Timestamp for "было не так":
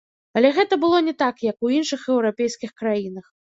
0.83-1.45